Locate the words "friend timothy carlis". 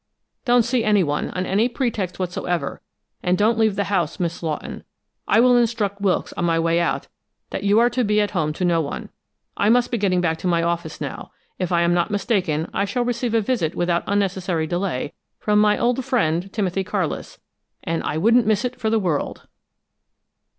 16.03-17.37